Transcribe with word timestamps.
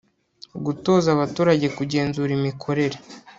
gutoza 0.65 1.07
abaturage 1.15 1.67
kugenzura 1.77 2.31
imikorere 2.39 2.97